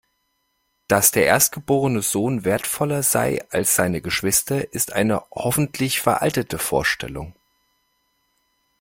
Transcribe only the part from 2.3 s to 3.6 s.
wertvoller sei